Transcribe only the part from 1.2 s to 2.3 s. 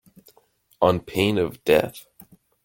of death.